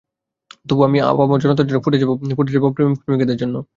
[0.69, 3.55] তবু আমি আপামর জনতার জন্য ফুটে যাব, ফুটে যাব প্রেমিক-প্রেমিকাদের জন্য।